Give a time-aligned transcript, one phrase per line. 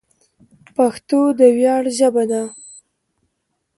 [0.75, 2.43] پښتو د ویاړ ژبه ده.